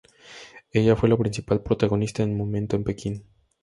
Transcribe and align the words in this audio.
Ella 0.71 0.95
fue 0.95 1.09
la 1.09 1.15
principal 1.15 1.61
protagonista 1.61 2.23
en 2.23 2.35
Momento 2.35 2.75
en 2.75 2.83
Pekín. 2.83 3.23